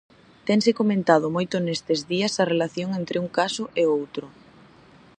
Tense 0.47 0.71
comentado 0.79 1.33
moito 1.35 1.55
nestes 1.59 1.99
días 2.11 2.33
a 2.37 2.45
relación 2.53 2.89
entre 2.99 3.17
un 3.23 3.27
caso 3.39 3.63
e 3.81 3.83
outro. 3.97 4.25